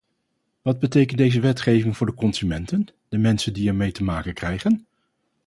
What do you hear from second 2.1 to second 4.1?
consumenten, de mensen die ermee te